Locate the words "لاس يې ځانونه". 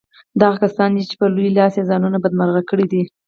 1.57-2.17